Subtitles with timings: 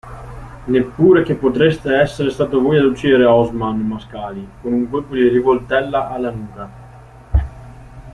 [0.65, 6.09] Neppure che potreste esser stato voi ad uccidere Osman Mascali con un colpo di rivoltella
[6.09, 6.69] alla nuca.